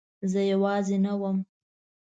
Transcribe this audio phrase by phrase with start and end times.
[0.31, 1.37] زه یوازې نه وم.